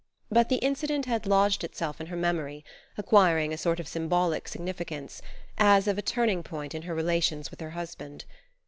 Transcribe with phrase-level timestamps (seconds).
[0.31, 2.65] But the incident had lodged itself in her memory,
[2.97, 5.21] acquiring a sort of symbolic significance,
[5.59, 8.25] as of a turning point in her relations with her husband.